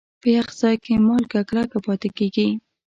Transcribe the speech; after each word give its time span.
په 0.21 0.27
یخ 0.35 0.47
ځای 0.59 0.75
کې 0.83 0.93
مالګه 1.07 1.41
کلکه 1.49 1.77
پاتې 1.85 2.09
کېږي. 2.17 2.47